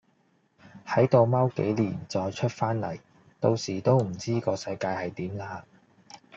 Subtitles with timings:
[0.83, 2.99] 係度踎幾年再出返嚟，
[3.39, 5.63] 到時都唔知個世界係點啦